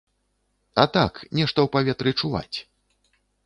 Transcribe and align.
А 0.83 0.85
так, 0.95 1.21
нешта 1.41 1.59
ў 1.67 1.73
паветры 1.77 2.17
чуваць. 2.19 2.57